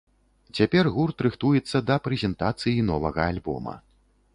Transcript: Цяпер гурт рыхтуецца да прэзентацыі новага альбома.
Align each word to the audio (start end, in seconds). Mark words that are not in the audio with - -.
Цяпер 0.59 0.89
гурт 0.95 1.17
рыхтуецца 1.27 1.85
да 1.91 2.01
прэзентацыі 2.09 2.87
новага 2.93 3.21
альбома. 3.33 3.81